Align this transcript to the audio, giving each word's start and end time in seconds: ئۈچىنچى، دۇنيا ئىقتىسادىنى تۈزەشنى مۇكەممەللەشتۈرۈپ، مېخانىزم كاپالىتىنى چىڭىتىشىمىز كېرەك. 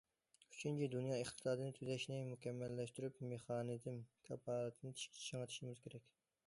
ئۈچىنچى، 0.53 0.87
دۇنيا 0.93 1.17
ئىقتىسادىنى 1.25 1.75
تۈزەشنى 1.79 2.17
مۇكەممەللەشتۈرۈپ، 2.31 3.23
مېخانىزم 3.35 4.01
كاپالىتىنى 4.31 5.01
چىڭىتىشىمىز 5.05 5.85
كېرەك. 5.89 6.13